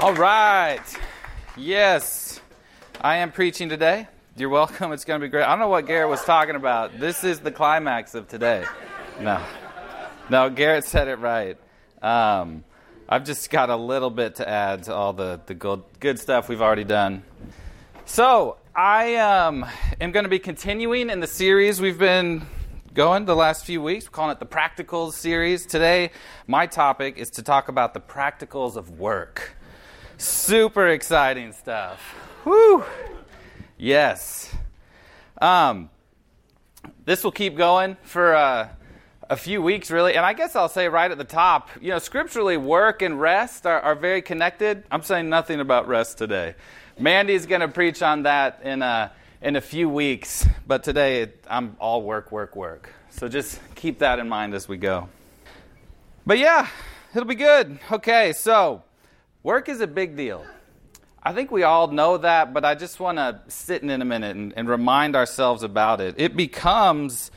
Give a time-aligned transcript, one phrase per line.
[0.00, 0.80] All right.
[1.56, 2.40] Yes,
[3.00, 4.06] I am preaching today.
[4.36, 4.92] You're welcome.
[4.92, 5.42] It's going to be great.
[5.42, 7.00] I don't know what Garrett was talking about.
[7.00, 8.64] This is the climax of today.
[9.20, 9.44] No.
[10.30, 11.56] No, Garrett said it right.
[12.00, 12.62] Um,
[13.08, 16.48] I've just got a little bit to add to all the, the good, good stuff
[16.48, 17.24] we've already done.
[18.04, 19.66] So, I um,
[20.00, 22.46] am going to be continuing in the series we've been
[22.94, 24.04] going the last few weeks.
[24.04, 25.66] We're calling it the Practicals series.
[25.66, 26.12] Today,
[26.46, 29.56] my topic is to talk about the practicals of work.
[30.20, 32.00] Super exciting stuff.
[32.42, 32.82] Whew.
[33.76, 34.52] Yes.
[35.40, 35.90] Um,
[37.04, 38.68] this will keep going for uh,
[39.30, 40.16] a few weeks, really.
[40.16, 43.64] And I guess I'll say right at the top, you know, scripturally, work and rest
[43.64, 44.82] are, are very connected.
[44.90, 46.56] I'm saying nothing about rest today.
[46.98, 51.76] Mandy's going to preach on that in a, in a few weeks, but today I'm
[51.78, 52.92] all work, work, work.
[53.10, 55.08] So just keep that in mind as we go.
[56.26, 56.66] But yeah,
[57.14, 57.78] it'll be good.
[57.92, 58.82] Okay, so
[59.42, 60.44] work is a big deal.
[61.22, 64.36] I think we all know that, but I just want to sit in a minute
[64.36, 66.14] and, and remind ourselves about it.
[66.16, 67.30] It becomes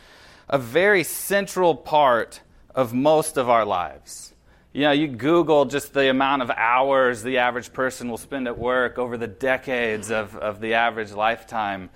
[0.48, 2.42] a very central part
[2.76, 4.34] of most of our lives.
[4.74, 8.58] You know, you Google just the amount of hours the average person will spend at
[8.58, 11.90] work over the decades of, of the average lifetime.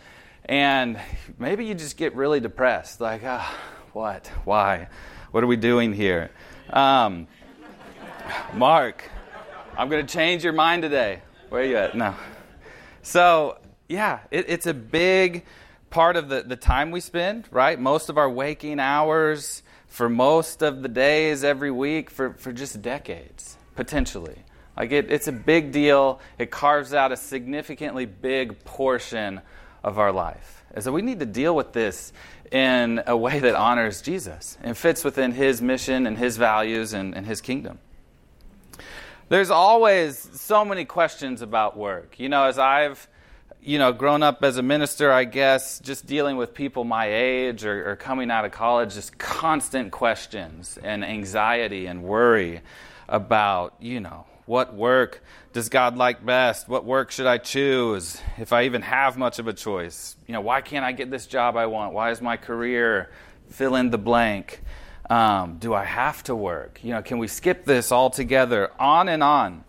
[0.44, 1.00] And
[1.40, 3.00] maybe you just get really depressed.
[3.00, 3.50] Like, oh,
[3.94, 4.28] what?
[4.44, 4.90] Why?
[5.32, 6.32] What are we doing here?
[6.70, 7.28] Um,
[8.54, 9.10] Mark,
[9.78, 11.22] I'm going to change your mind today.
[11.50, 11.96] Where are you at?
[11.96, 12.16] No.
[13.02, 13.58] So,
[13.90, 15.44] yeah, it, it's a big
[15.90, 17.78] part of the, the time we spend, right?
[17.78, 22.82] Most of our waking hours, for most of the days every week, for, for just
[22.82, 24.38] decades, potentially.
[24.78, 26.22] Like it, it's a big deal.
[26.40, 29.42] It carves out a significantly big portion
[29.84, 30.64] of our life.
[30.74, 32.14] And so we need to deal with this
[32.50, 37.14] in a way that honors Jesus and fits within his mission and his values and,
[37.14, 37.80] and his kingdom.
[39.28, 42.20] There's always so many questions about work.
[42.20, 43.08] You know, as I've
[43.66, 47.66] you know, grown up as a minister, I guess, just dealing with people my age
[47.66, 52.62] or, or, coming out of college, just constant questions and anxiety and worry
[53.10, 56.70] about, you know, what work does God like best?
[56.70, 58.22] What work should I choose?
[58.38, 61.26] If I even have much of a choice, you know, why can't I get this
[61.26, 61.92] job I want?
[61.92, 63.10] Why is my career
[63.50, 64.62] fill in the blank?
[65.10, 66.80] Um, do I have to work?
[66.84, 68.72] You know, can we skip this altogether?
[68.80, 69.64] On and on.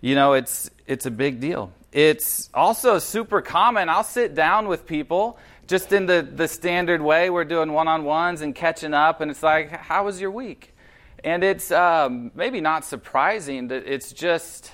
[0.00, 1.72] You know, it's it's a big deal.
[1.92, 3.88] It's also super common.
[3.88, 7.30] I'll sit down with people just in the, the standard way.
[7.30, 10.74] We're doing one on ones and catching up, and it's like, how was your week?
[11.24, 14.70] And it's um, maybe not surprising that it's just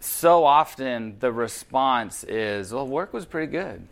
[0.00, 3.86] so often the response is, well, work was pretty good.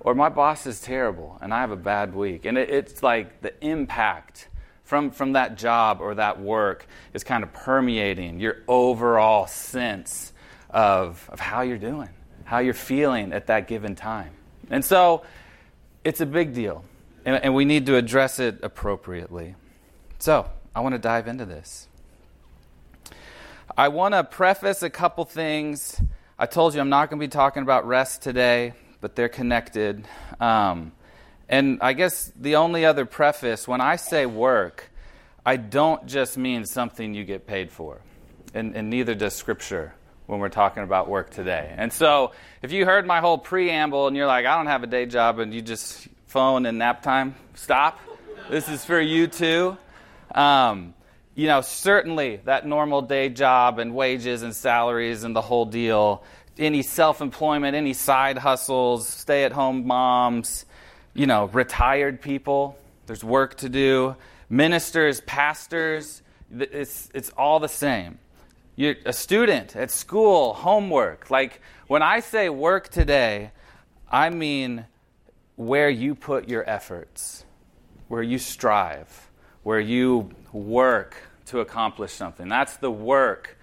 [0.00, 2.44] Or my boss is terrible and I have a bad week.
[2.44, 4.48] And it, it's like the impact
[4.84, 10.32] from, from that job or that work is kind of permeating your overall sense
[10.70, 12.08] of, of how you're doing,
[12.44, 14.30] how you're feeling at that given time.
[14.70, 15.24] And so
[16.04, 16.84] it's a big deal,
[17.24, 19.56] and, and we need to address it appropriately.
[20.18, 21.88] So I want to dive into this.
[23.76, 26.00] I want to preface a couple things.
[26.38, 30.06] I told you I'm not going to be talking about rest today, but they're connected.
[30.40, 30.92] Um,
[31.48, 34.90] and I guess the only other preface when I say work,
[35.46, 38.00] I don't just mean something you get paid for,
[38.52, 39.94] and, and neither does Scripture
[40.26, 41.72] when we're talking about work today.
[41.76, 44.86] And so, if you heard my whole preamble and you're like, I don't have a
[44.86, 47.98] day job, and you just phone and nap time, stop.
[48.50, 49.78] This is for you too.
[50.34, 50.94] Um,
[51.34, 56.24] you know, certainly that normal day job and wages and salaries and the whole deal,
[56.58, 60.66] any self employment, any side hustles, stay at home moms,
[61.14, 64.16] you know, retired people, there's work to do,
[64.48, 68.18] ministers, pastors, it's, it's all the same.
[68.76, 71.30] You're a student at school, homework.
[71.30, 73.50] Like when I say work today,
[74.10, 74.86] I mean
[75.56, 77.44] where you put your efforts,
[78.06, 79.30] where you strive,
[79.64, 81.16] where you work
[81.46, 82.48] to accomplish something.
[82.48, 83.57] That's the work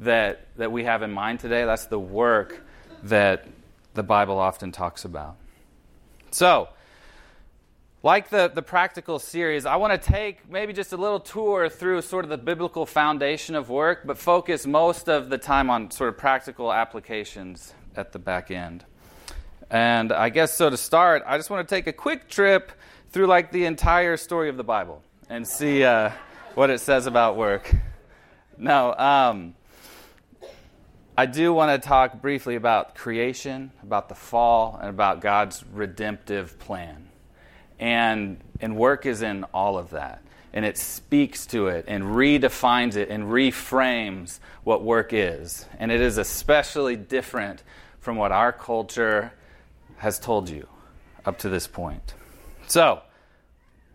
[0.00, 1.64] that, that we have in mind today.
[1.64, 2.62] That's the work
[3.04, 3.46] that
[3.94, 5.36] the Bible often talks about.
[6.30, 6.68] So,
[8.02, 12.02] like the, the practical series, I want to take maybe just a little tour through
[12.02, 16.08] sort of the biblical foundation of work, but focus most of the time on sort
[16.08, 18.84] of practical applications at the back end.
[19.70, 22.72] And I guess so to start, I just want to take a quick trip
[23.10, 26.10] through like the entire story of the Bible and see uh,
[26.54, 27.74] what it says about work.
[28.56, 29.54] No, um,
[31.18, 36.60] I do want to talk briefly about creation, about the fall, and about God's redemptive
[36.60, 37.08] plan.
[37.80, 40.22] And, and work is in all of that.
[40.52, 45.66] and it speaks to it and redefines it and reframes what work is.
[45.80, 47.64] And it is especially different
[47.98, 49.32] from what our culture
[49.96, 50.68] has told you
[51.26, 52.14] up to this point.
[52.68, 53.02] So,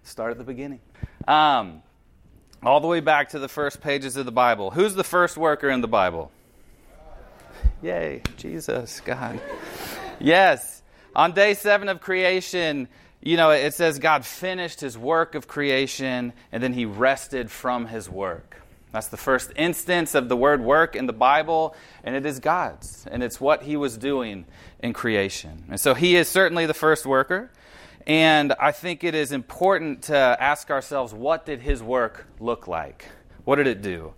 [0.03, 0.81] start at the beginning.
[1.25, 1.83] Um,
[2.61, 4.71] all the way back to the first pages of the Bible.
[4.71, 6.33] Who's the first worker in the Bible?
[7.81, 9.39] Yay, Jesus, God.
[10.19, 10.81] Yes.
[11.15, 12.87] On day seven of creation,
[13.21, 17.87] you know, it says God finished his work of creation and then he rested from
[17.87, 18.61] his work.
[18.93, 23.07] That's the first instance of the word work in the Bible, and it is God's,
[23.09, 24.45] and it's what he was doing
[24.83, 25.63] in creation.
[25.67, 27.49] And so he is certainly the first worker.
[28.05, 33.05] And I think it is important to ask ourselves what did his work look like?
[33.45, 34.13] What did it do?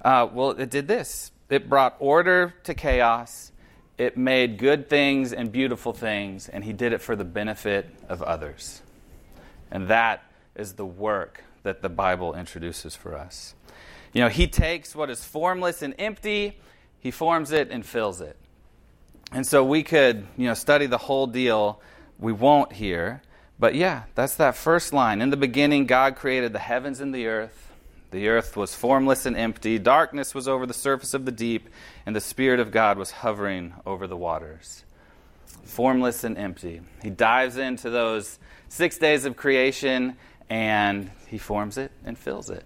[0.00, 3.52] Uh, well, it did this it brought order to chaos,
[3.98, 8.22] it made good things and beautiful things, and he did it for the benefit of
[8.22, 8.82] others.
[9.70, 10.22] And that
[10.56, 13.54] is the work that the Bible introduces for us.
[14.12, 16.58] You know, he takes what is formless and empty,
[16.98, 18.36] he forms it and fills it.
[19.32, 21.80] And so we could, you know, study the whole deal.
[22.18, 23.22] We won't here.
[23.58, 25.20] But yeah, that's that first line.
[25.20, 27.69] In the beginning, God created the heavens and the earth.
[28.10, 29.78] The earth was formless and empty.
[29.78, 31.68] Darkness was over the surface of the deep,
[32.06, 34.84] and the Spirit of God was hovering over the waters.
[35.64, 36.80] Formless and empty.
[37.02, 40.16] He dives into those six days of creation
[40.48, 42.64] and he forms it and fills it.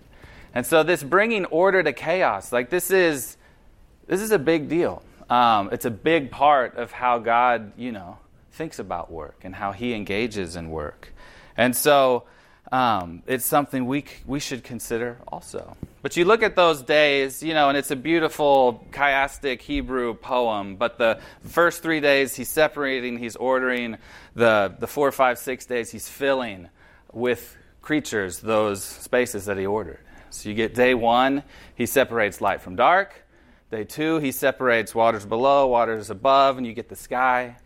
[0.54, 3.36] And so, this bringing order to chaos, like this is,
[4.06, 5.02] this is a big deal.
[5.28, 8.18] Um, it's a big part of how God, you know,
[8.52, 11.12] thinks about work and how he engages in work.
[11.56, 12.24] And so,
[12.74, 15.76] um, it's something we, we should consider also.
[16.02, 20.74] But you look at those days, you know, and it's a beautiful chiastic Hebrew poem.
[20.74, 23.96] But the first three days, he's separating, he's ordering.
[24.34, 26.68] The, the four, five, six days, he's filling
[27.12, 30.00] with creatures those spaces that he ordered.
[30.30, 31.44] So you get day one,
[31.76, 33.14] he separates light from dark.
[33.70, 37.56] Day two, he separates waters below, waters above, and you get the sky.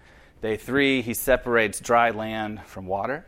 [0.43, 3.25] Day three, he separates dry land from water.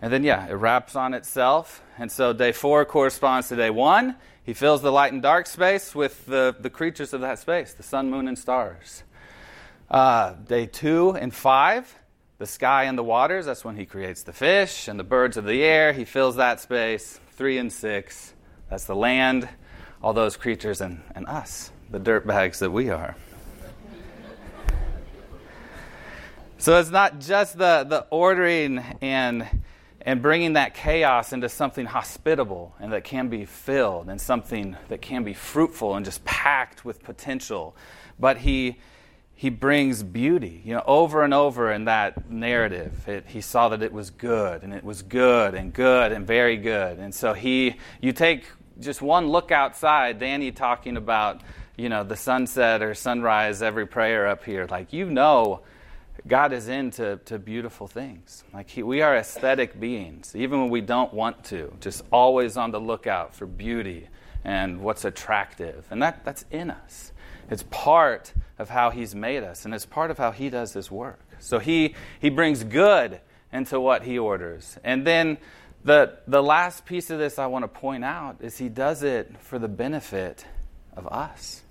[0.00, 1.82] And then, yeah, it wraps on itself.
[1.98, 4.16] And so day four corresponds to day one.
[4.44, 7.82] He fills the light and dark space with the, the creatures of that space, the
[7.82, 9.02] sun, moon, and stars.
[9.90, 11.94] Uh, day two and five,
[12.38, 15.44] the sky and the waters, that's when he creates the fish and the birds of
[15.44, 15.92] the air.
[15.92, 17.20] He fills that space.
[17.32, 18.34] Three and six,
[18.68, 19.48] that's the land,
[20.02, 23.16] all those creatures, and, and us, the dirt bags that we are.
[26.58, 29.46] So it's not just the, the ordering and
[30.02, 35.02] and bringing that chaos into something hospitable and that can be filled and something that
[35.02, 37.76] can be fruitful and just packed with potential.
[38.18, 38.78] But he
[39.38, 43.08] he brings beauty, you know, over and over in that narrative.
[43.08, 46.56] It, he saw that it was good, and it was good, and good, and very
[46.56, 46.98] good.
[46.98, 48.46] And so he, you take
[48.80, 51.42] just one look outside, Danny talking about,
[51.76, 54.66] you know, the sunset or sunrise, every prayer up here.
[54.68, 55.60] Like you know,
[56.26, 58.44] God is into to beautiful things.
[58.52, 62.70] Like he, we are aesthetic beings, even when we don't want to, just always on
[62.70, 64.08] the lookout for beauty
[64.44, 65.86] and what's attractive.
[65.90, 67.12] And that, that's in us.
[67.50, 70.90] It's part of how He's made us, and it's part of how He does His
[70.90, 71.20] work.
[71.38, 73.20] So He, he brings good
[73.52, 74.78] into what He orders.
[74.84, 75.38] And then
[75.84, 79.34] the, the last piece of this I want to point out is He does it
[79.40, 80.44] for the benefit
[80.94, 81.62] of us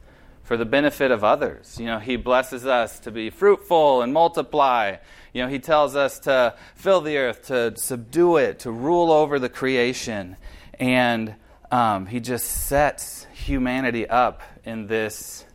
[0.47, 1.77] for the benefit of others.
[1.77, 4.95] You know, He blesses us to be fruitful and multiply.
[5.33, 9.39] You know, He tells us to fill the earth, to subdue it, to rule over
[9.39, 10.37] the creation.
[10.79, 11.35] And
[11.69, 15.45] um, He just sets humanity up in this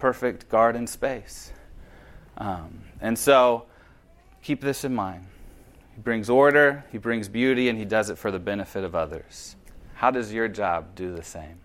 [0.00, 1.52] perfect garden space.
[2.36, 3.66] Um, and so,
[4.42, 5.26] keep this in mind.
[5.94, 9.54] He brings order, He brings beauty, and He does it for the benefit of others.
[9.94, 11.60] How does your job do the same?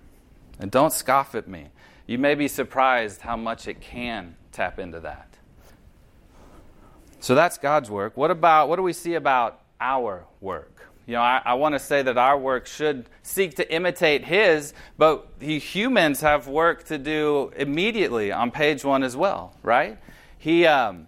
[0.59, 1.69] And don't scoff at me
[2.07, 5.37] you may be surprised how much it can tap into that.
[7.19, 8.15] So that's God's work.
[8.15, 10.75] What about what do we see about our work?
[11.07, 14.73] You know, I, I want to say that our work should seek to imitate His,
[14.97, 19.99] but humans have work to do immediately on page one as well, right?
[20.37, 21.07] He, um,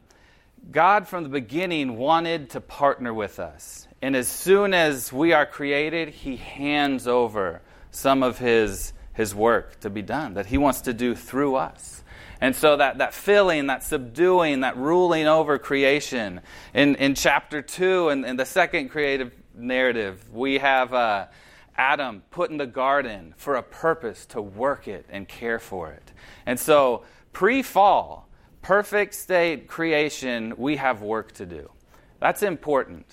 [0.71, 5.45] God from the beginning wanted to partner with us, and as soon as we are
[5.45, 10.81] created, He hands over some of His his work to be done, that he wants
[10.81, 12.03] to do through us.
[12.39, 16.41] And so that, that filling, that subduing, that ruling over creation.
[16.75, 21.25] In, in chapter 2, in, in the second creative narrative, we have uh,
[21.75, 26.11] Adam put in the garden for a purpose to work it and care for it.
[26.45, 28.29] And so, pre fall,
[28.61, 31.71] perfect state creation, we have work to do.
[32.19, 33.07] That's important.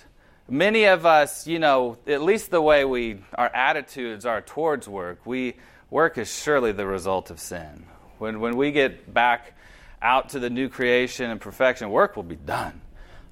[0.50, 5.25] many of us, you know, at least the way we our attitudes are towards work,
[5.25, 5.54] we
[5.94, 7.84] work is surely the result of sin.
[8.18, 9.54] When when we get back
[10.02, 12.80] out to the new creation and perfection, work will be done.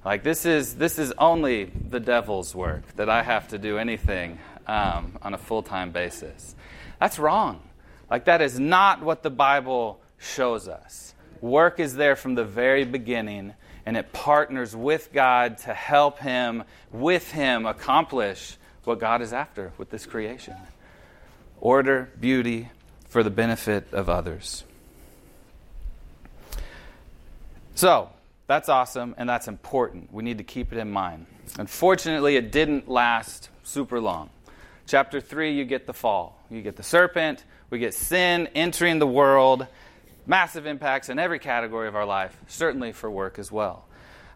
[0.05, 4.39] Like this is this is only the devil's work that I have to do anything
[4.65, 6.55] um, on a full time basis.
[7.01, 7.59] That's wrong.
[8.09, 11.13] Like that is not what the Bible shows us.
[11.41, 13.55] Work is there from the very beginning,
[13.85, 18.55] and it partners with God to help Him, with Him, accomplish
[18.85, 20.55] what God is after with this creation
[21.63, 22.67] order, beauty,
[23.07, 24.65] for the benefit of others.
[27.73, 28.09] So,
[28.47, 30.13] that's awesome and that's important.
[30.13, 31.25] We need to keep it in mind.
[31.57, 34.29] Unfortunately, it didn't last super long.
[34.87, 36.37] Chapter 3, you get the fall.
[36.51, 39.65] You get the serpent, we get sin entering the world,
[40.27, 43.85] massive impacts in every category of our life, certainly for work as well.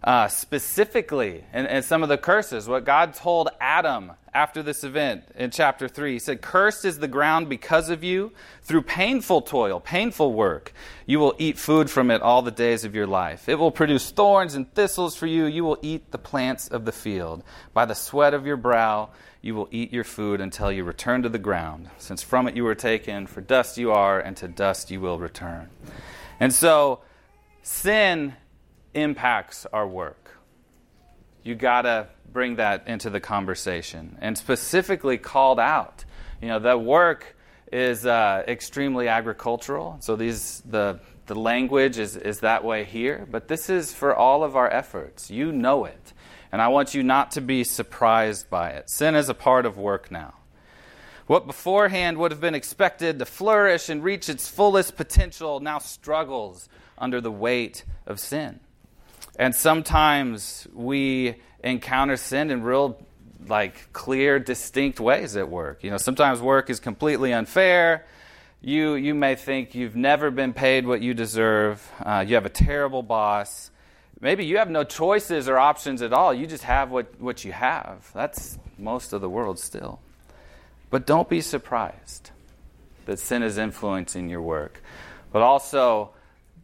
[0.01, 5.23] Uh, specifically, and, and some of the curses, what God told Adam after this event
[5.35, 6.13] in chapter 3.
[6.13, 8.31] He said, Cursed is the ground because of you.
[8.61, 10.73] Through painful toil, painful work,
[11.07, 13.49] you will eat food from it all the days of your life.
[13.49, 15.45] It will produce thorns and thistles for you.
[15.45, 17.43] You will eat the plants of the field.
[17.73, 19.09] By the sweat of your brow,
[19.41, 22.63] you will eat your food until you return to the ground, since from it you
[22.63, 25.67] were taken, for dust you are, and to dust you will return.
[26.39, 26.99] And so,
[27.63, 28.35] sin
[28.93, 30.26] impacts our work.
[31.47, 36.03] You got to bring that into the conversation and specifically called out.
[36.41, 37.35] You know, that work
[37.71, 39.97] is uh, extremely agricultural.
[40.01, 44.43] So these the the language is, is that way here, but this is for all
[44.43, 45.29] of our efforts.
[45.29, 46.13] You know it.
[46.51, 48.89] And I want you not to be surprised by it.
[48.89, 50.33] Sin is a part of work now.
[51.27, 56.69] What beforehand would have been expected to flourish and reach its fullest potential now struggles
[56.97, 58.61] under the weight of sin.
[59.37, 62.99] And sometimes we encounter sin in real,
[63.47, 65.83] like, clear, distinct ways at work.
[65.83, 68.05] You know, sometimes work is completely unfair.
[68.61, 71.87] You, you may think you've never been paid what you deserve.
[72.03, 73.69] Uh, you have a terrible boss.
[74.19, 76.33] Maybe you have no choices or options at all.
[76.33, 78.09] You just have what, what you have.
[78.13, 79.99] That's most of the world still.
[80.89, 82.31] But don't be surprised
[83.05, 84.81] that sin is influencing your work.
[85.31, 86.11] But also,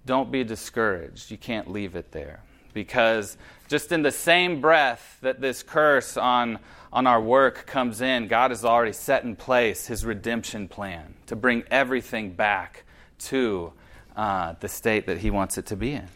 [0.08, 1.30] don't be discouraged.
[1.30, 2.42] You can't leave it there
[2.74, 3.38] because
[3.68, 6.60] just in the same breath that this curse on,
[6.92, 11.36] on our work comes in, God has already set in place his redemption plan to
[11.36, 12.84] bring everything back
[13.20, 13.74] to
[14.15, 16.08] uh, the state that he wants it to be in.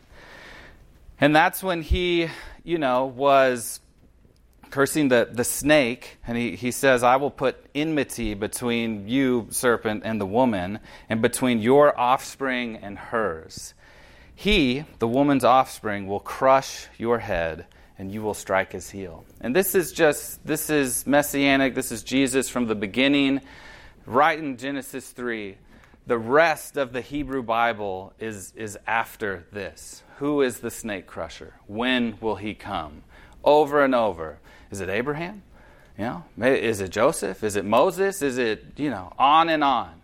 [1.20, 2.28] And that's when he,
[2.64, 3.80] you know, was
[4.70, 10.04] cursing the, the snake, and he, he says, I will put enmity between you, serpent,
[10.06, 13.74] and the woman, and between your offspring and hers.
[14.40, 17.66] He, the woman's offspring, will crush your head
[17.98, 19.26] and you will strike his heel.
[19.42, 21.74] And this is just, this is messianic.
[21.74, 23.42] This is Jesus from the beginning,
[24.06, 25.58] right in Genesis 3.
[26.06, 30.04] The rest of the Hebrew Bible is, is after this.
[30.18, 31.56] Who is the snake crusher?
[31.66, 33.02] When will he come?
[33.44, 34.38] Over and over.
[34.70, 35.42] Is it Abraham?
[35.98, 37.44] You know, is it Joseph?
[37.44, 38.22] Is it Moses?
[38.22, 39.98] Is it, you know, on and on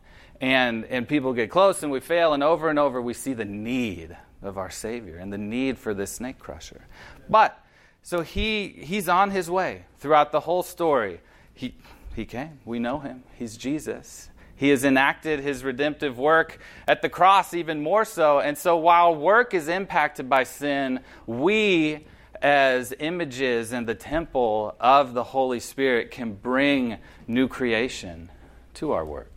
[0.44, 3.46] and, and people get close and we fail, and over and over we see the
[3.46, 6.85] need of our Savior and the need for this snake crusher.
[7.29, 7.57] But,
[8.01, 11.21] so he, he's on his way throughout the whole story.
[11.53, 11.75] He,
[12.15, 12.59] he came.
[12.65, 13.23] We know him.
[13.38, 14.29] He's Jesus.
[14.55, 18.39] He has enacted his redemptive work at the cross even more so.
[18.39, 22.05] And so while work is impacted by sin, we,
[22.41, 26.97] as images in the temple of the Holy Spirit, can bring
[27.27, 28.29] new creation
[28.75, 29.33] to our work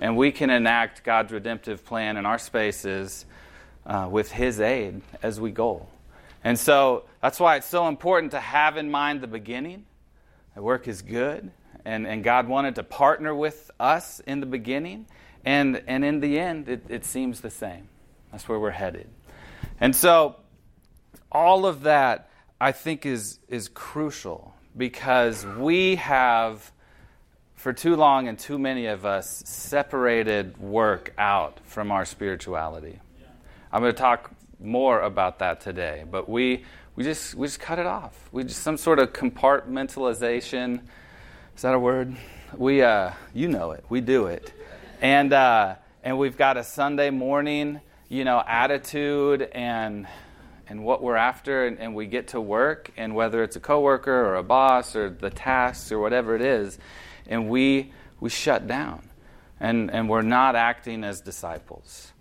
[0.00, 3.26] and we can enact God's redemptive plan in our spaces
[3.86, 5.86] uh, with His aid as we go.
[6.42, 9.84] And so that's why it's so important to have in mind the beginning.
[10.54, 11.50] The work is good,
[11.84, 15.06] and, and God wanted to partner with us in the beginning,
[15.44, 17.88] and, and in the end, it, it seems the same.
[18.32, 19.08] That's where we're headed.
[19.80, 20.36] And so
[21.30, 26.72] all of that, I think, is, is crucial because we have
[27.54, 32.98] for too long and too many of us separated work out from our spirituality.
[33.72, 36.64] I'm going to talk more about that today, but we
[36.96, 38.28] we just we just cut it off.
[38.32, 40.80] We just some sort of compartmentalization.
[41.56, 42.16] Is that a word?
[42.56, 43.84] We uh, you know it.
[43.88, 44.52] We do it,
[45.00, 50.06] and uh, and we've got a Sunday morning, you know, attitude and
[50.70, 54.12] and what we're after, and, and we get to work, and whether it's a coworker
[54.12, 56.78] or a boss or the tasks or whatever it is,
[57.26, 59.08] and we, we shut down
[59.58, 62.12] and, and we're not acting as disciples.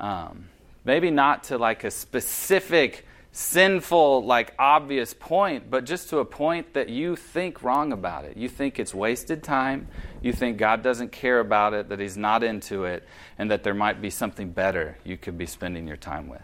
[0.00, 0.48] Um,
[0.88, 6.72] maybe not to like a specific sinful, like obvious point, but just to a point
[6.72, 8.38] that you think wrong about it.
[8.38, 9.88] You think it's wasted time.
[10.22, 13.74] You think God doesn't care about it, that He's not into it, and that there
[13.74, 16.40] might be something better you could be spending your time with.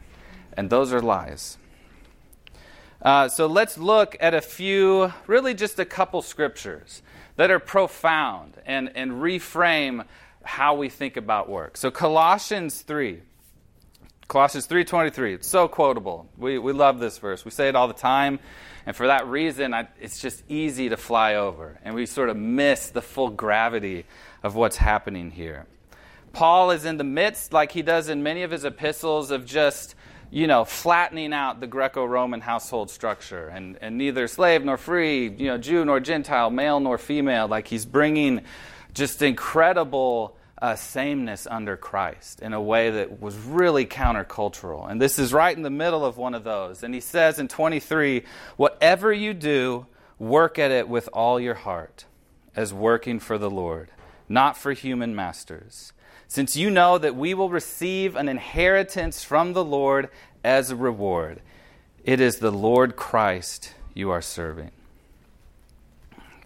[0.58, 1.56] And those are lies.
[3.00, 7.00] Uh, so let's look at a few, really just a couple scriptures
[7.36, 10.04] that are profound and, and reframe
[10.42, 11.78] how we think about work.
[11.78, 13.22] So Colossians 3.
[14.34, 15.34] Colossians 3:23.
[15.34, 16.26] It's so quotable.
[16.36, 17.44] We we love this verse.
[17.44, 18.40] We say it all the time,
[18.84, 22.36] and for that reason, I, it's just easy to fly over, and we sort of
[22.36, 24.06] miss the full gravity
[24.42, 25.66] of what's happening here.
[26.32, 29.94] Paul is in the midst, like he does in many of his epistles, of just
[30.32, 35.46] you know flattening out the Greco-Roman household structure, and and neither slave nor free, you
[35.46, 37.46] know, Jew nor Gentile, male nor female.
[37.46, 38.40] Like he's bringing
[38.94, 44.90] just incredible uh, sameness under Christ in a way that was really countercultural.
[44.90, 46.82] And this is right in the middle of one of those.
[46.82, 48.24] And he says in 23
[48.56, 49.84] Whatever you do,
[50.18, 52.06] work at it with all your heart,
[52.56, 53.90] as working for the Lord,
[54.26, 55.92] not for human masters.
[56.28, 60.08] Since you know that we will receive an inheritance from the Lord
[60.42, 61.42] as a reward,
[62.04, 64.70] it is the Lord Christ you are serving.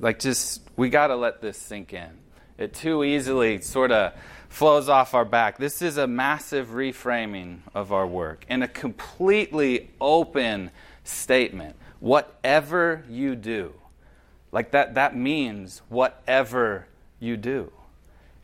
[0.01, 2.19] Like, just, we got to let this sink in.
[2.59, 4.12] It too easily sort of
[4.49, 5.59] flows off our back.
[5.59, 10.73] This is a massive reframing of our work and a completely open
[11.05, 11.77] statement.
[12.00, 13.75] Whatever you do,
[14.50, 16.87] like that, that means whatever
[17.21, 17.73] you do.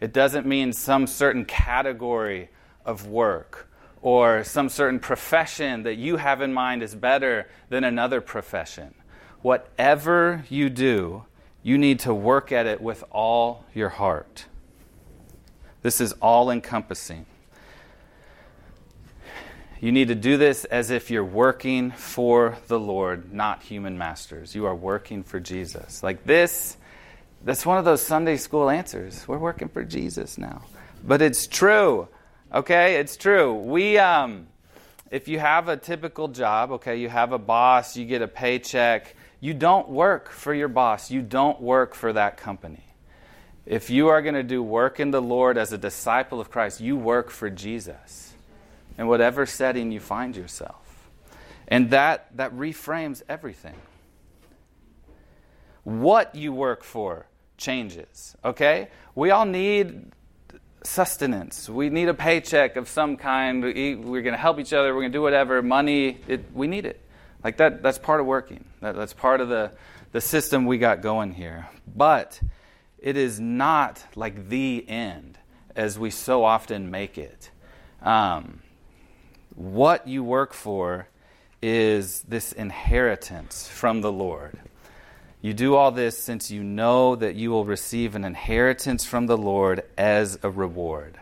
[0.00, 2.50] It doesn't mean some certain category
[2.84, 3.68] of work
[4.02, 8.94] or some certain profession that you have in mind is better than another profession.
[9.40, 11.24] Whatever you do,
[11.64, 14.44] you need to work at it with all your heart.
[15.82, 17.26] This is all encompassing.
[19.80, 24.54] You need to do this as if you're working for the Lord, not human masters.
[24.54, 26.02] You are working for Jesus.
[26.02, 26.76] Like this,
[27.42, 29.26] that's one of those Sunday school answers.
[29.26, 30.62] We're working for Jesus now.
[31.02, 32.08] But it's true.
[32.52, 32.96] Okay?
[32.96, 33.54] It's true.
[33.54, 34.48] We um
[35.10, 39.14] if you have a typical job, okay, you have a boss, you get a paycheck,
[39.44, 42.82] you don't work for your boss, you don't work for that company.
[43.66, 46.80] If you are going to do work in the Lord as a disciple of Christ,
[46.80, 48.32] you work for Jesus
[48.96, 51.10] in whatever setting you find yourself.
[51.68, 53.74] And that, that reframes everything.
[55.82, 57.26] What you work for
[57.58, 58.88] changes, okay?
[59.14, 60.10] We all need
[60.84, 61.68] sustenance.
[61.68, 63.62] We need a paycheck of some kind.
[63.62, 64.94] We're going to help each other.
[64.94, 65.60] We're going to do whatever.
[65.60, 67.03] Money, it, we need it.
[67.44, 68.64] Like that, that's part of working.
[68.80, 69.70] That, that's part of the,
[70.12, 71.68] the system we got going here.
[71.94, 72.40] But
[72.98, 75.38] it is not like the end
[75.76, 77.50] as we so often make it.
[78.00, 78.62] Um,
[79.54, 81.08] what you work for
[81.62, 84.58] is this inheritance from the Lord.
[85.42, 89.36] You do all this since you know that you will receive an inheritance from the
[89.36, 91.18] Lord as a reward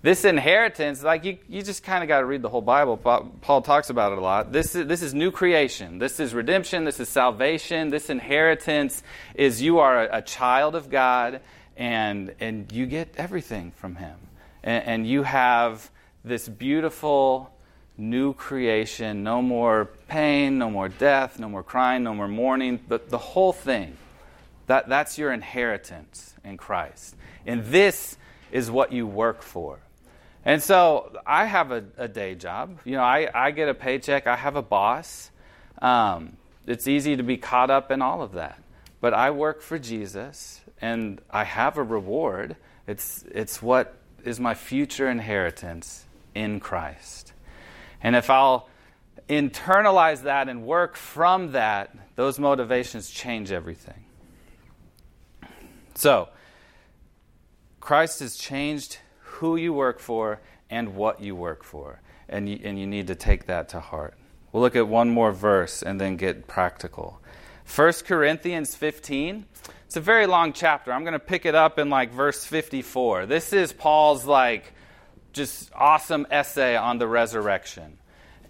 [0.00, 2.96] this inheritance, like you, you just kind of got to read the whole Bible.
[2.96, 4.52] Paul talks about it a lot.
[4.52, 5.98] This is, this is new creation.
[5.98, 6.84] This is redemption.
[6.84, 7.90] This is salvation.
[7.90, 9.02] This inheritance
[9.34, 11.40] is you are a, a child of God
[11.76, 14.16] and, and you get everything from Him.
[14.62, 15.90] And, and you have
[16.24, 17.52] this beautiful
[17.96, 23.10] new creation no more pain, no more death, no more crying, no more mourning, but
[23.10, 23.96] the whole thing.
[24.68, 27.16] That, that's your inheritance in Christ.
[27.46, 28.16] And this
[28.52, 29.80] is what you work for.
[30.48, 32.78] And so I have a, a, day job.
[32.86, 35.30] You know, I, I get a paycheck, I have a boss.
[35.82, 38.58] Um, it's easy to be caught up in all of that.
[39.02, 42.56] But I work for Jesus and I have a reward.
[42.86, 47.34] It's, it's what is my future inheritance in Christ.
[48.02, 48.70] And if I'll
[49.28, 54.02] internalize that and work from that, those motivations change everything.
[55.94, 56.30] So,
[57.80, 58.96] Christ has changed
[59.38, 62.00] who you work for and what you work for.
[62.28, 64.14] And you, and you need to take that to heart.
[64.52, 67.20] We'll look at one more verse and then get practical.
[67.74, 69.46] 1 Corinthians 15.
[69.86, 70.92] It's a very long chapter.
[70.92, 73.26] I'm going to pick it up in like verse 54.
[73.26, 74.72] This is Paul's like
[75.32, 77.98] just awesome essay on the resurrection.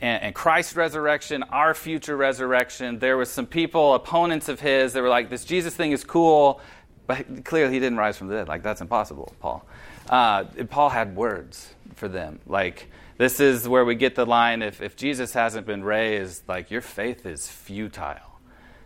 [0.01, 2.98] And, and Christ's resurrection, our future resurrection.
[2.98, 6.61] There was some people, opponents of his, that were like, this Jesus thing is cool,
[7.07, 8.48] but clearly he didn't rise from the dead.
[8.48, 9.66] Like, that's impossible, Paul
[10.09, 12.40] uh, Paul had words for them.
[12.47, 16.71] Like, this is where we get the line if, if Jesus hasn't been raised, like,
[16.71, 18.16] your faith is futile.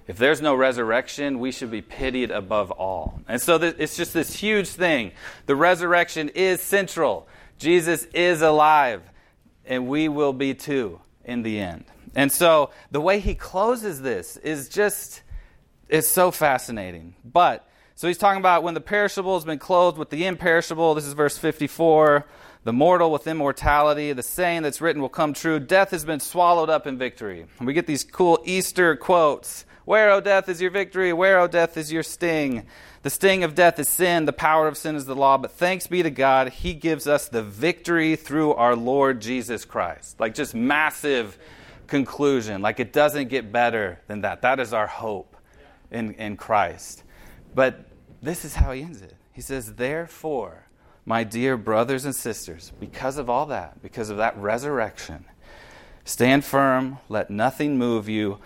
[0.07, 3.21] If there's no resurrection, we should be pitied above all.
[3.29, 5.13] And so th- it's just this huge thing.
[5.47, 7.29] The resurrection is central.
[7.59, 9.03] Jesus is alive,
[9.65, 11.85] and we will be too in the end.
[12.17, 15.23] And so the way he closes this is just
[15.89, 17.15] it's so fascinating.
[17.25, 20.95] But so he's talking about when the perishable has been clothed with the imperishable.
[20.95, 22.27] This is verse 54.
[22.65, 24.13] The mortal with immortality.
[24.13, 25.59] The saying that's written will come true.
[25.59, 27.47] Death has been swallowed up in victory.
[27.59, 29.65] And we get these cool Easter quotes.
[29.85, 31.13] Where, O death, is your victory?
[31.13, 32.67] Where, O death, is your sting?
[33.03, 34.27] The sting of death is sin.
[34.27, 35.39] The power of sin is the law.
[35.39, 40.21] But thanks be to God, He gives us the victory through our Lord Jesus Christ.
[40.21, 41.37] Like just massive
[41.89, 42.63] conclusion.
[42.63, 44.43] Like it doesn't get better than that.
[44.43, 45.37] That is our hope
[45.91, 47.03] in, in Christ.
[47.55, 47.87] But
[48.21, 49.15] this is how He ends it.
[49.33, 50.67] He says, Therefore,
[51.05, 55.25] my dear brothers and sisters, because of all that, because of that resurrection,
[56.05, 58.39] stand firm, let nothing move you.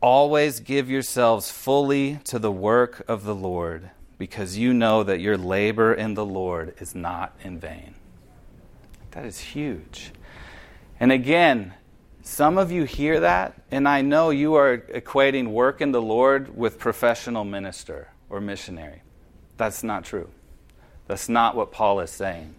[0.00, 5.38] Always give yourselves fully to the work of the Lord, because you know that your
[5.38, 7.94] labor in the Lord is not in vain.
[9.12, 10.12] That is huge.
[11.00, 11.72] And again,
[12.22, 16.56] some of you hear that, and I know you are equating work in the Lord
[16.56, 19.02] with professional minister or missionary.
[19.56, 20.28] That's not true.
[21.06, 22.54] That's not what Paul is saying.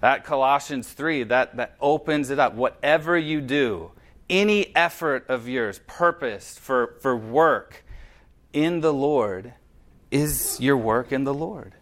[0.00, 2.54] That Colossians 3, that, that opens it up.
[2.54, 3.92] Whatever you do,
[4.28, 7.84] any effort of yours, purpose for, for work
[8.52, 9.54] in the Lord,
[10.10, 11.72] is your work in the Lord.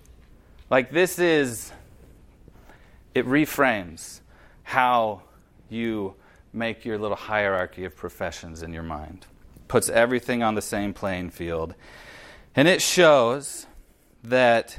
[0.70, 1.72] Like this is,
[3.14, 4.20] it reframes
[4.62, 5.22] how
[5.68, 6.14] you
[6.52, 9.26] make your little hierarchy of professions in your mind,
[9.68, 11.74] puts everything on the same playing field.
[12.56, 13.66] And it shows
[14.24, 14.78] that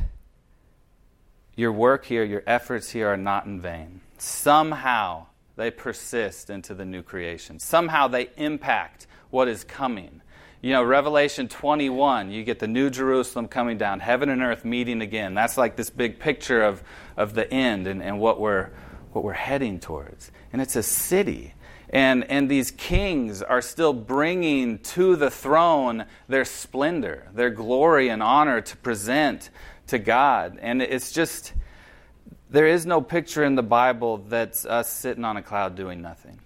[1.55, 4.01] your work here, your efforts here are not in vain.
[4.17, 7.59] Somehow they persist into the new creation.
[7.59, 10.21] Somehow they impact what is coming.
[10.59, 15.01] You know, Revelation 21, you get the new Jerusalem coming down, heaven and earth meeting
[15.01, 15.35] again.
[15.35, 16.81] That's like this big picture of,
[17.15, 18.71] of the end and, and what, we're,
[19.11, 20.31] what we're heading towards.
[20.51, 21.53] And it's a city.
[21.89, 28.21] And, and these kings are still bringing to the throne their splendor, their glory and
[28.21, 29.49] honor to present
[29.87, 30.59] to God.
[30.61, 31.53] And it's just,
[32.49, 36.39] there is no picture in the Bible that's us sitting on a cloud doing nothing.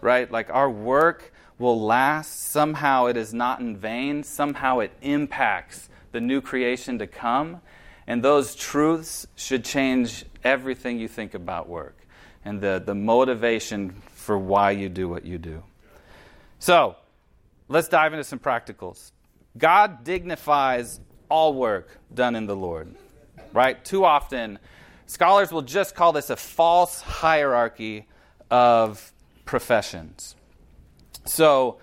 [0.00, 0.30] Right?
[0.30, 2.50] Like our work will last.
[2.50, 4.24] Somehow it is not in vain.
[4.24, 7.60] Somehow it impacts the new creation to come.
[8.08, 11.96] And those truths should change everything you think about work
[12.44, 15.62] and the, the motivation for why you do what you do.
[16.58, 16.96] So,
[17.68, 19.12] let's dive into some practicals.
[19.58, 22.94] God dignifies all work done in the Lord,
[23.52, 23.84] right?
[23.84, 24.58] Too often,
[25.06, 28.06] scholars will just call this a false hierarchy
[28.50, 29.12] of
[29.44, 30.36] professions.
[31.24, 31.78] So,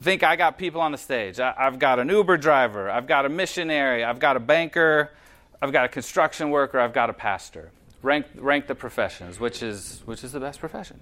[0.00, 1.40] think I got people on the stage.
[1.40, 5.12] I, have got an Uber driver, I've got a missionary, I've got a banker,
[5.60, 7.70] I've got a construction worker, I've got a pastor.
[8.02, 11.00] Rank, rank the professions, which is, which is the best profession.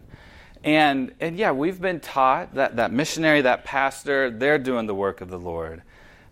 [0.64, 5.20] And, and yeah, we've been taught that that missionary, that pastor, they're doing the work
[5.20, 5.82] of the Lord.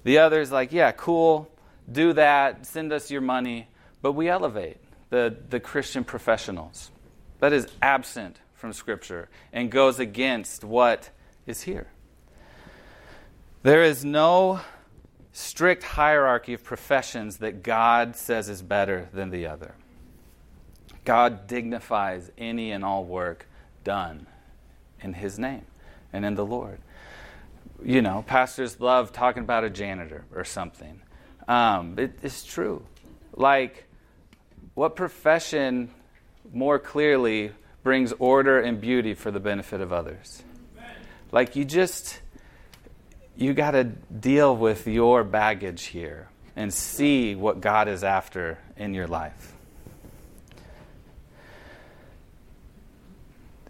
[0.03, 1.51] The others, like, yeah, cool,
[1.91, 3.69] do that, send us your money.
[4.03, 4.79] But we elevate
[5.11, 6.91] the, the Christian professionals.
[7.39, 11.11] That is absent from Scripture and goes against what
[11.47, 11.87] is here.
[13.63, 14.61] There is no
[15.33, 19.75] strict hierarchy of professions that God says is better than the other.
[21.05, 23.47] God dignifies any and all work
[23.85, 24.27] done
[25.01, 25.67] in His name
[26.13, 26.81] and in the Lord
[27.85, 31.01] you know, pastors love talking about a janitor or something.
[31.49, 32.85] Um, it, it's true.
[33.35, 33.85] Like,
[34.75, 35.91] what profession
[36.53, 40.43] more clearly brings order and beauty for the benefit of others?
[41.33, 42.21] Like, you just,
[43.37, 48.95] you got to deal with your baggage here and see what God is after in
[48.95, 49.54] your life.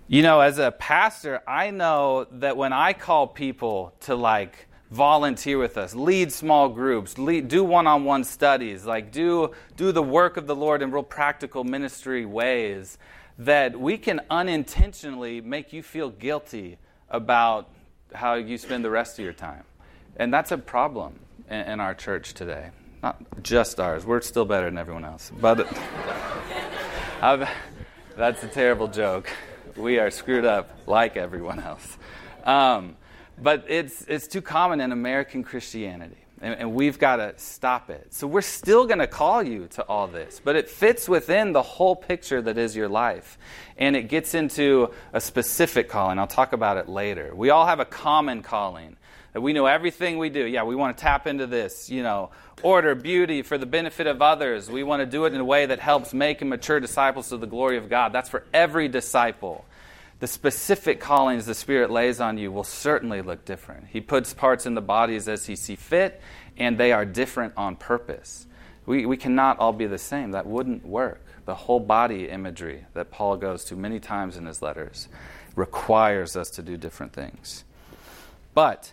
[0.06, 5.56] You know, as a pastor, I know that when I call people to like volunteer
[5.56, 10.46] with us, lead small groups, lead, do one-on-one studies, like do do the work of
[10.46, 12.98] the Lord in real practical ministry ways,
[13.38, 16.76] that we can unintentionally make you feel guilty
[17.08, 17.70] about
[18.14, 19.64] how you spend the rest of your time,
[20.16, 22.72] and that's a problem in, in our church today.
[23.02, 24.04] Not just ours.
[24.04, 25.66] We're still better than everyone else, but
[28.16, 29.30] that's a terrible joke
[29.76, 31.96] we are screwed up like everyone else.
[32.44, 32.96] Um,
[33.40, 38.14] but it's, it's too common in American Christianity, and, and we've got to stop it.
[38.14, 41.62] So we're still going to call you to all this, but it fits within the
[41.62, 43.38] whole picture that is your life.
[43.76, 46.18] And it gets into a specific calling.
[46.18, 47.34] I'll talk about it later.
[47.34, 48.96] We all have a common calling
[49.34, 50.46] that we know everything we do.
[50.46, 52.30] Yeah, we want to tap into this, you know,
[52.62, 54.70] order, beauty for the benefit of others.
[54.70, 57.36] We want to do it in a way that helps make and mature disciples to
[57.36, 58.12] the glory of God.
[58.12, 59.66] That's for every disciple.
[60.20, 63.88] the specific callings the Spirit lays on you will certainly look different.
[63.88, 66.20] He puts parts in the bodies as He see fit,
[66.56, 68.46] and they are different on purpose.
[68.86, 70.30] We, we cannot all be the same.
[70.30, 71.20] That wouldn't work.
[71.44, 75.08] The whole body imagery that Paul goes to many times in his letters
[75.56, 77.64] requires us to do different things.
[78.54, 78.92] But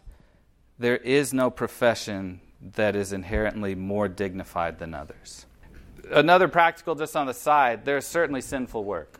[0.81, 2.41] there is no profession
[2.73, 5.45] that is inherently more dignified than others.
[6.11, 9.19] Another practical, just on the side, there's certainly sinful work.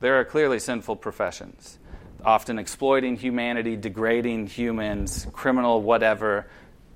[0.00, 1.78] There are clearly sinful professions,
[2.24, 6.46] often exploiting humanity, degrading humans, criminal, whatever.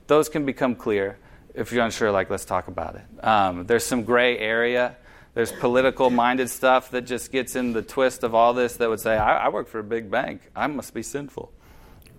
[0.06, 1.18] Those can become clear.
[1.54, 3.24] If you're unsure, like, let's talk about it.
[3.24, 4.96] Um, there's some gray area.
[5.32, 9.00] There's political minded stuff that just gets in the twist of all this that would
[9.00, 10.42] say, I, I work for a big bank.
[10.54, 11.50] I must be sinful.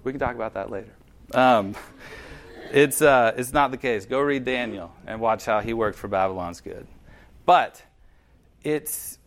[0.03, 0.95] We can talk about that later.
[1.33, 1.75] Um,
[2.71, 4.05] it's, uh, it's not the case.
[4.05, 6.87] Go read Daniel and watch how he worked for Babylon's good.
[7.45, 7.83] But
[8.63, 9.17] it's,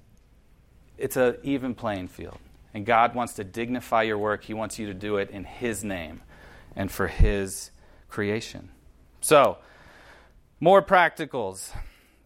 [0.99, 2.39] it's an even playing field.
[2.73, 4.43] And God wants to dignify your work.
[4.43, 6.23] He wants you to do it in His name
[6.75, 7.71] and for His
[8.09, 8.71] creation.
[9.21, 9.59] So,
[10.61, 11.73] more practicals.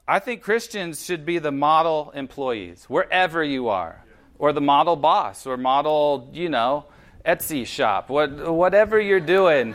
[0.07, 4.03] I think Christians should be the model employees wherever you are,
[4.39, 6.87] or the model boss, or model, you know,
[7.29, 8.09] Etsy shop.
[8.09, 9.75] What, whatever you're doing,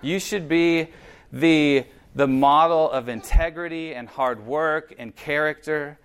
[0.00, 0.90] you should be
[1.32, 5.98] the, the model of integrity and hard work and character.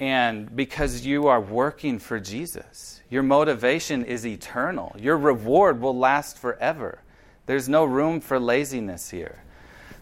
[0.00, 4.96] And because you are working for Jesus, your motivation is eternal.
[4.98, 7.00] Your reward will last forever.
[7.46, 9.44] There's no room for laziness here.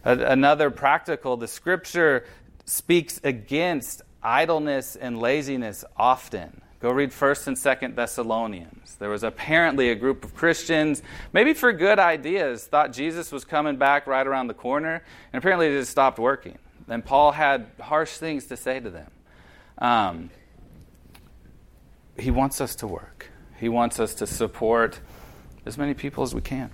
[0.03, 2.25] Another practical, the scripture
[2.65, 6.63] speaks against idleness and laziness often.
[6.81, 8.95] Go read 1st and 2nd Thessalonians.
[8.95, 13.75] There was apparently a group of Christians, maybe for good ideas, thought Jesus was coming
[13.75, 16.57] back right around the corner, and apparently they just stopped working.
[16.87, 19.11] And Paul had harsh things to say to them.
[19.77, 20.31] Um,
[22.17, 24.99] he wants us to work, he wants us to support
[25.67, 26.71] as many people as we can.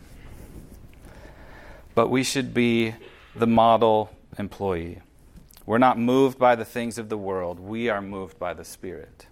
[1.95, 2.95] But we should be
[3.35, 5.01] the model employee.
[5.65, 9.27] We're not moved by the things of the world, we are moved by the Spirit.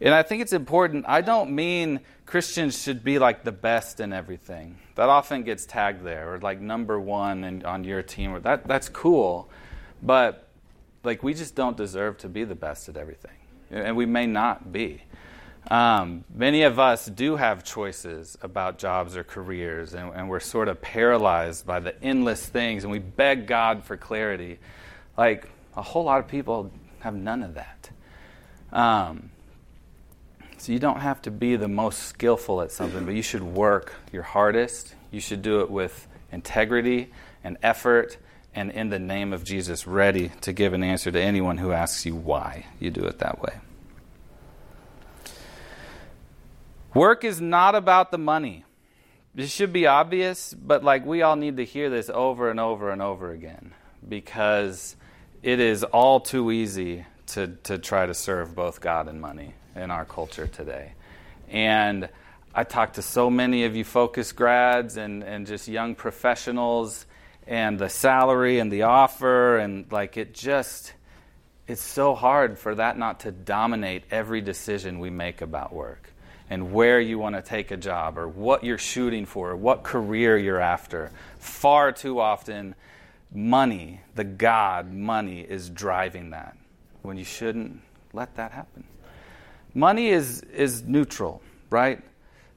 [0.00, 1.06] And I think it's important.
[1.08, 4.76] I don't mean Christians should be like the best in everything.
[4.96, 8.32] That often gets tagged there, or like number one in, on your team.
[8.32, 9.48] Or that that's cool,
[10.02, 10.48] but
[11.04, 13.36] like we just don't deserve to be the best at everything,
[13.70, 15.02] and we may not be.
[15.68, 20.68] Um, many of us do have choices about jobs or careers, and, and, we're sort
[20.68, 24.60] of paralyzed by the endless things, and we beg God for clarity.
[25.18, 27.90] Like a whole lot of people have none of that.
[28.72, 29.30] Um,
[30.58, 33.94] so you don't have to be the most skillful at something, but you should work
[34.12, 34.94] your hardest.
[35.10, 37.10] You should do it with integrity
[37.44, 38.18] and effort
[38.54, 42.06] and in the name of Jesus, ready to give an answer to anyone who asks
[42.06, 43.58] you why you do it that way.
[46.94, 48.64] Work is not about the money.
[49.34, 52.90] This should be obvious, but like we all need to hear this over and over
[52.90, 53.74] and over again
[54.08, 54.96] because
[55.42, 59.90] it is all too easy to, to try to serve both God and money in
[59.90, 60.92] our culture today.
[61.48, 62.08] And
[62.54, 67.06] I talk to so many of you focus grads and, and just young professionals
[67.46, 70.92] and the salary and the offer and like it just
[71.68, 76.12] it's so hard for that not to dominate every decision we make about work
[76.48, 79.82] and where you want to take a job or what you're shooting for or what
[79.82, 81.10] career you're after.
[81.38, 82.76] Far too often,
[83.32, 86.56] money, the God, money, is driving that
[87.02, 87.80] when you shouldn't
[88.12, 88.84] let that happen.
[89.76, 92.02] Money is, is neutral, right?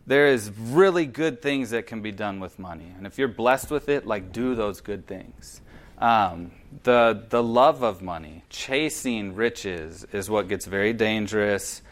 [0.08, 2.92] There is really good things that can be done with money.
[2.98, 5.62] And if you're blessed with it, like do those good things.
[6.00, 6.52] Um,
[6.84, 11.84] the, the love of money, chasing riches, is what gets very dangerous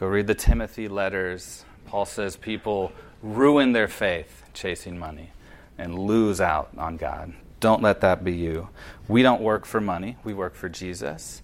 [0.00, 1.62] Go read the Timothy letters.
[1.84, 2.90] Paul says people
[3.22, 5.30] ruin their faith chasing money
[5.76, 7.34] and lose out on God.
[7.60, 8.70] Don't let that be you.
[9.08, 11.42] We don't work for money, we work for Jesus.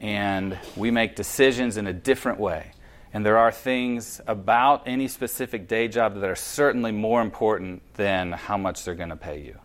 [0.00, 2.72] And we make decisions in a different way.
[3.12, 8.32] And there are things about any specific day job that are certainly more important than
[8.32, 9.58] how much they're going to pay you.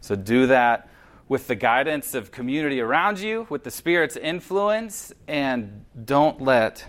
[0.00, 0.88] So do that
[1.28, 6.84] with the guidance of community around you, with the Spirit's influence, and don't let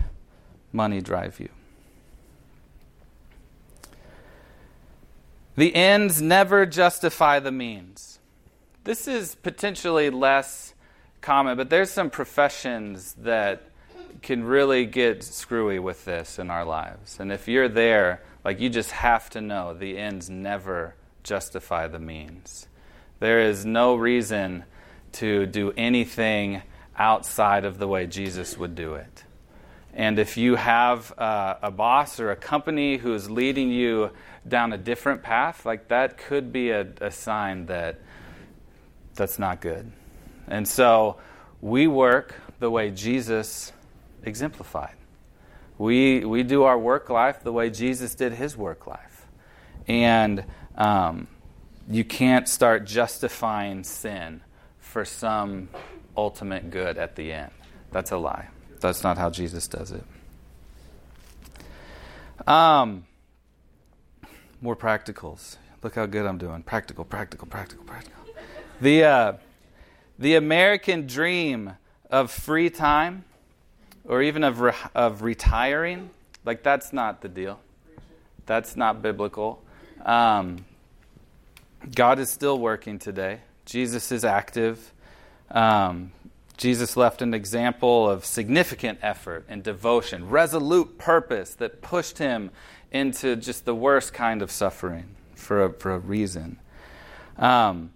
[0.72, 1.48] money drive you.
[5.56, 8.18] The ends never justify the means.
[8.82, 10.74] This is potentially less
[11.20, 13.70] common, but there's some professions that
[14.22, 17.18] can really get screwy with this in our lives.
[17.20, 21.98] And if you're there, like you just have to know the ends never justify the
[21.98, 22.68] means.
[23.20, 24.64] There is no reason
[25.12, 26.62] to do anything
[26.96, 29.24] outside of the way Jesus would do it.
[29.94, 34.10] And if you have uh, a boss or a company who is leading you
[34.46, 38.00] down a different path, like that could be a, a sign that
[39.14, 39.90] that's not good.
[40.48, 41.18] And so
[41.60, 43.72] we work the way Jesus
[44.26, 44.94] exemplified.
[45.78, 49.26] We, we do our work life the way Jesus did his work life.
[49.88, 50.44] And
[50.76, 51.26] um,
[51.88, 54.40] you can't start justifying sin
[54.78, 55.68] for some
[56.16, 57.50] ultimate good at the end.
[57.90, 58.48] That's a lie.
[58.80, 60.04] That's not how Jesus does it.
[62.46, 63.06] Um,
[64.60, 65.56] more practicals.
[65.82, 66.62] Look how good I'm doing.
[66.62, 68.24] Practical, practical, practical, practical.
[68.80, 69.32] The, uh,
[70.18, 71.72] the American dream
[72.10, 73.24] of free time
[74.06, 76.10] or even of, re- of retiring,
[76.44, 77.60] like that's not the deal.
[78.46, 79.62] That's not biblical.
[80.04, 80.64] Um,
[81.94, 83.40] God is still working today.
[83.64, 84.92] Jesus is active.
[85.50, 86.12] Um,
[86.56, 92.50] Jesus left an example of significant effort and devotion, resolute purpose that pushed him
[92.92, 96.58] into just the worst kind of suffering for a, for a reason.
[97.36, 97.90] Um,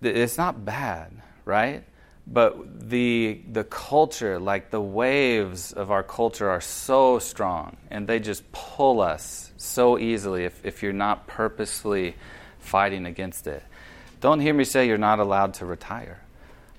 [0.00, 1.10] it's not bad,
[1.44, 1.84] right?
[2.26, 8.18] But the, the culture, like the waves of our culture, are so strong and they
[8.18, 12.14] just pull us so easily if, if you're not purposely
[12.58, 13.62] fighting against it.
[14.20, 16.22] Don't hear me say you're not allowed to retire,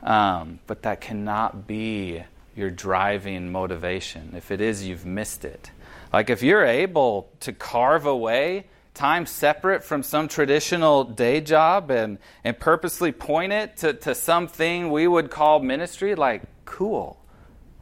[0.02, 2.24] um, but that cannot be
[2.56, 4.34] your driving motivation.
[4.36, 5.70] If it is, you've missed it.
[6.12, 12.18] Like if you're able to carve away time separate from some traditional day job and,
[12.44, 17.20] and purposely point it to, to something we would call ministry, like, cool.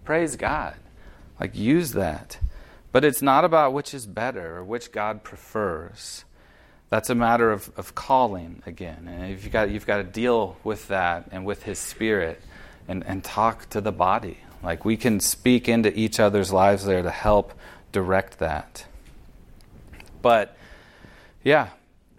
[0.03, 0.75] Praise God.
[1.39, 2.39] Like, use that.
[2.91, 6.25] But it's not about which is better or which God prefers.
[6.89, 9.07] That's a matter of, of calling again.
[9.07, 12.41] And you've got, you've got to deal with that and with His Spirit
[12.87, 14.37] and, and talk to the body.
[14.61, 17.53] Like, we can speak into each other's lives there to help
[17.91, 18.85] direct that.
[20.21, 20.55] But
[21.43, 21.69] yeah,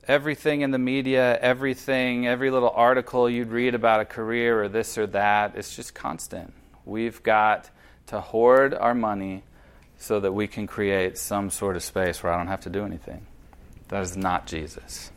[0.07, 4.99] everything in the media, everything, every little article you'd read about a career or this
[4.99, 6.53] or that, it's just constant.
[6.85, 7.71] We've got
[8.09, 9.43] to hoard our money
[9.97, 12.85] so that we can create some sort of space where I don't have to do
[12.85, 13.27] anything.
[13.89, 15.11] That is not Jesus.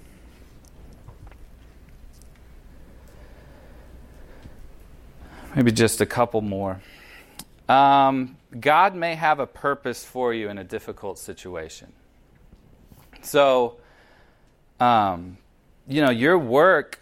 [5.55, 6.79] Maybe just a couple more.
[7.67, 11.91] Um, God may have a purpose for you in a difficult situation.
[13.21, 13.77] So,
[14.79, 15.37] um,
[15.87, 16.99] you know, your work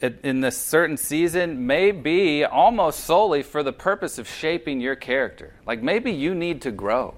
[0.00, 5.54] in this certain season may be almost solely for the purpose of shaping your character.
[5.66, 7.14] Like maybe you need to grow.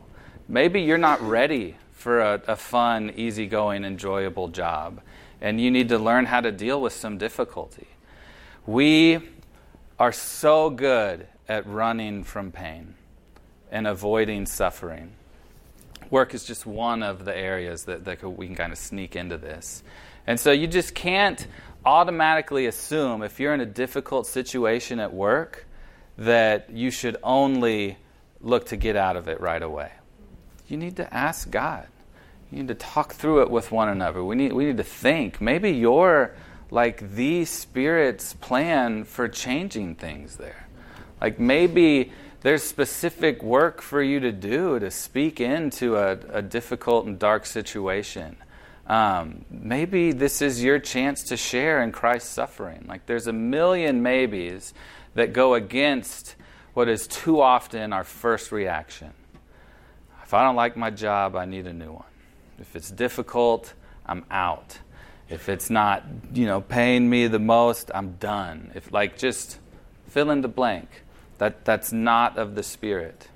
[0.48, 5.02] Maybe you're not ready for a, a fun, easygoing, enjoyable job,
[5.40, 7.86] and you need to learn how to deal with some difficulty.
[8.66, 9.20] We
[9.98, 12.94] are so good at running from pain
[13.70, 15.12] and avoiding suffering
[16.10, 19.38] work is just one of the areas that, that we can kind of sneak into
[19.38, 19.82] this.
[20.26, 21.46] And so you just can't
[21.84, 25.66] automatically assume if you're in a difficult situation at work
[26.18, 27.96] that you should only
[28.40, 29.92] look to get out of it right away.
[30.68, 31.86] You need to ask God.
[32.50, 34.22] You need to talk through it with one another.
[34.22, 35.40] We need, we need to think.
[35.40, 36.34] Maybe you're
[36.70, 40.68] like the Spirit's plan for changing things there.
[41.20, 42.12] Like maybe
[42.42, 47.44] there's specific work for you to do to speak into a, a difficult and dark
[47.44, 48.36] situation.
[48.86, 52.86] Um, maybe this is your chance to share in Christ's suffering.
[52.88, 54.74] Like there's a million maybes
[55.14, 56.34] that go against
[56.74, 59.12] what is too often our first reaction.
[60.24, 62.04] If I don't like my job, I need a new one.
[62.58, 63.74] If it's difficult,
[64.06, 64.78] I'm out.
[65.28, 68.72] If it's not, you know, paying me the most, I'm done.
[68.74, 69.58] If like just
[70.08, 70.88] fill in the blank.
[71.40, 73.28] That, that's not of the Spirit.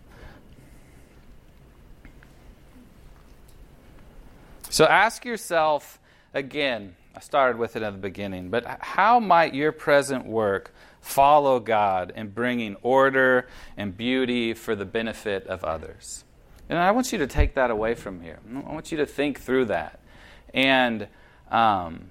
[4.69, 5.99] So ask yourself
[6.35, 11.61] again, I started with it at the beginning, but how might your present work follow
[11.61, 16.25] God in bringing order and beauty for the benefit of others?
[16.69, 18.39] And I want you to take that away from here.
[18.55, 19.99] I want you to think through that.
[20.53, 21.09] And
[21.51, 22.11] um,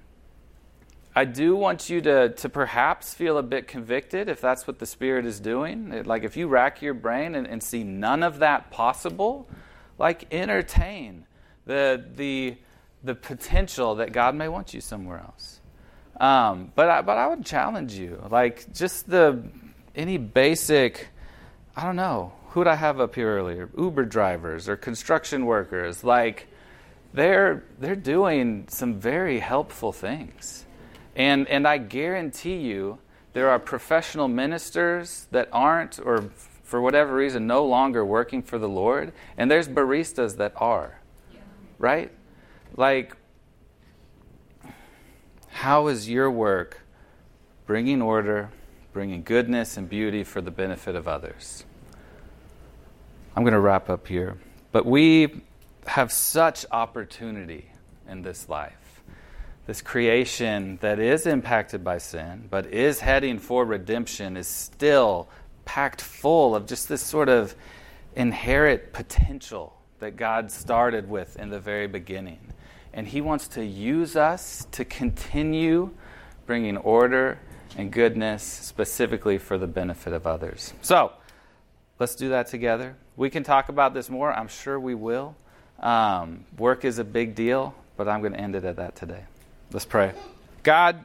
[1.16, 4.86] I do want you to, to perhaps feel a bit convicted if that's what the
[4.86, 6.02] Spirit is doing.
[6.04, 9.48] Like if you rack your brain and, and see none of that possible,
[9.96, 11.24] like entertain
[11.66, 12.56] the, the,
[13.04, 15.60] the potential that God may want you somewhere else.
[16.18, 19.42] Um, but, I, but I would challenge you, like just the
[19.94, 21.08] any basic,
[21.76, 23.70] I don't know, who'd I have up here earlier?
[23.76, 26.48] Uber drivers or construction workers, like
[27.12, 30.64] they're they're doing some very helpful things
[31.16, 32.98] and, and I guarantee you,
[33.32, 36.30] there are professional ministers that aren't, or
[36.62, 41.00] for whatever reason, no longer working for the Lord, and there's baristas that are,
[41.78, 42.10] right?
[42.76, 43.16] Like,
[45.48, 46.80] how is your work
[47.66, 48.50] bringing order,
[48.92, 51.64] bringing goodness and beauty for the benefit of others?
[53.36, 54.36] I'm going to wrap up here.
[54.72, 55.42] But we
[55.86, 57.70] have such opportunity
[58.08, 58.83] in this life.
[59.66, 65.28] This creation that is impacted by sin, but is heading for redemption, is still
[65.64, 67.54] packed full of just this sort of
[68.14, 72.40] inherent potential that God started with in the very beginning.
[72.92, 75.90] And He wants to use us to continue
[76.44, 77.38] bringing order
[77.78, 80.74] and goodness specifically for the benefit of others.
[80.82, 81.12] So,
[81.98, 82.96] let's do that together.
[83.16, 84.30] We can talk about this more.
[84.30, 85.34] I'm sure we will.
[85.80, 89.24] Um, work is a big deal, but I'm going to end it at that today.
[89.74, 90.12] Let's pray.
[90.62, 91.04] God,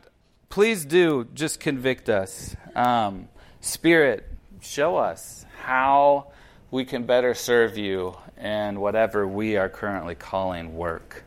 [0.49, 2.55] please do just convict us.
[2.75, 3.27] Um,
[3.61, 4.29] Spirit,
[4.61, 6.27] show us how
[6.69, 11.23] we can better serve you in whatever we are currently calling work.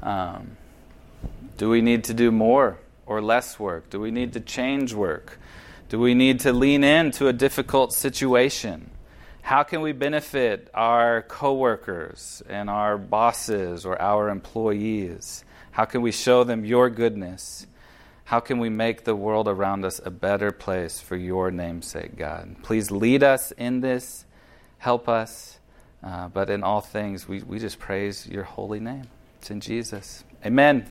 [0.00, 0.56] Um,
[1.56, 3.90] do we need to do more or less work?
[3.90, 5.40] Do we need to change work?
[5.88, 8.92] Do we need to lean into a difficult situation?
[9.42, 15.44] How can we benefit our coworkers and our bosses or our employees?
[15.80, 17.66] How can we show them your goodness?
[18.24, 22.56] How can we make the world around us a better place for your namesake, God?
[22.62, 24.26] Please lead us in this,
[24.76, 25.58] help us,
[26.02, 29.08] uh, but in all things, we, we just praise your holy name.
[29.38, 30.22] It's in Jesus.
[30.44, 30.86] Amen.